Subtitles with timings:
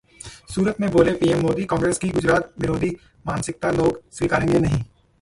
[0.55, 2.95] सूरत में बोले पीएम मोदी- कांग्रेस की गुजरात विरोधी
[3.27, 4.83] मानसिकता लोग स्वीकारेंगे नहीं